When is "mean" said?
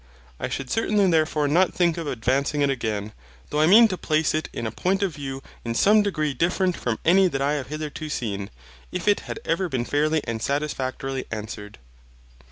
3.67-3.87